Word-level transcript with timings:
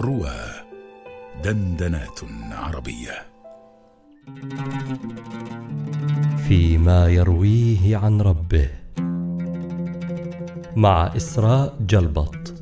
روى 0.00 0.38
دندنات 1.44 2.20
عربية. 2.52 3.26
فيما 6.48 7.08
يرويه 7.08 7.96
عن 7.96 8.20
ربه. 8.20 8.70
مع 10.76 11.16
إسراء 11.16 11.76
جلبط 11.80 12.54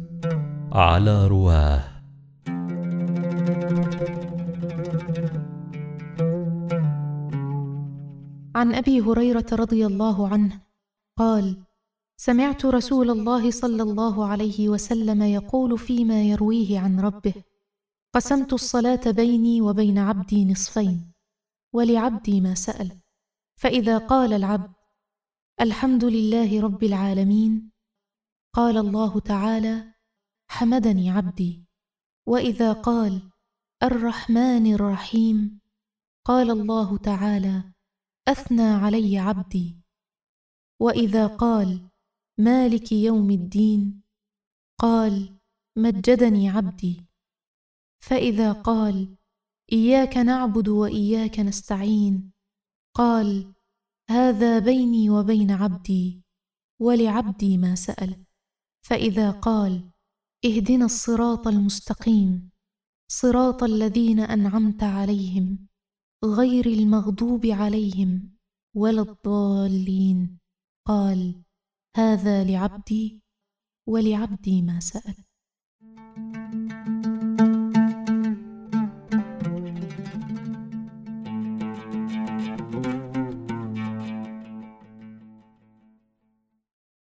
على 0.73 1.27
رواه. 1.27 1.85
عن 8.57 8.75
أبي 8.75 9.01
هريرة 9.01 9.47
رضي 9.53 9.87
الله 9.87 10.29
عنه 10.29 10.61
قال 11.19 11.57
سمعت 12.17 12.67
رسول 12.67 13.11
الله 13.11 13.51
صلى 13.51 13.83
الله 13.83 14.27
عليه 14.27 14.69
وسلم 14.69 15.23
يقول 15.23 15.79
فيما 15.79 16.23
يرويه 16.23 16.79
عن 16.79 17.01
ربه 17.01 17.35
قسمت 18.15 18.53
الصلاة 18.53 19.01
بيني 19.11 19.61
وبين 19.61 19.99
عبدي 19.99 20.45
نصفين 20.45 21.13
ولعبدي 21.73 22.41
ما 22.41 22.55
سأل 22.55 23.01
فإذا 23.57 23.99
قال 23.99 24.33
العبد 24.33 24.73
الحمد 25.61 26.05
لله 26.05 26.61
رب 26.61 26.85
العالمين 26.85 27.71
قال 28.55 28.77
الله 28.77 29.21
تعالى 29.21 29.95
حمدني 30.49 31.11
عبدي 31.11 31.67
وإذا 32.27 32.73
قال 32.73 33.31
الرحمن 33.83 34.75
الرحيم 34.75 35.61
قال 36.25 36.51
الله 36.51 36.97
تعالى 36.99 37.73
أثنى 38.29 38.69
علي 38.69 39.19
عبدي 39.19 39.81
وإذا 40.81 41.27
قال 41.27 41.89
مالك 42.39 42.93
يوم 42.93 43.31
الدين؟ 43.31 44.03
قال 44.81 45.39
مجدني 45.79 46.49
عبدي. 46.49 47.07
فإذا 48.03 48.53
قال 48.53 49.17
إياك 49.73 50.17
نعبد 50.17 50.69
وإياك 50.69 51.41
نستعين. 51.41 52.33
قال 52.95 53.55
هذا 54.11 54.59
بيني 54.59 55.11
وبين 55.11 55.51
عبدي 55.51 56.23
ولعبدي 56.81 57.59
ما 57.59 57.75
سأل. 57.75 58.25
فإذا 58.87 59.31
قال 59.31 59.91
اهدنا 60.45 60.85
الصراط 60.85 61.47
المستقيم 61.47 62.51
صراط 63.09 63.63
الذين 63.63 64.21
أنعمت 64.21 64.83
عليهم 64.83 65.67
غير 66.25 66.67
المغضوب 66.67 67.47
عليهم 67.47 68.37
ولا 68.75 69.03
الضالين. 69.03 70.39
قال 70.87 71.46
هذا 71.97 72.45
لعبدي 72.45 73.23
ولعبدي 73.89 74.63
ما 74.63 74.81
سال 74.81 75.26